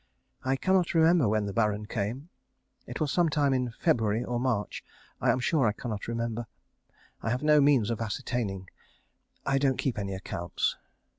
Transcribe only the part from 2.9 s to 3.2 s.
was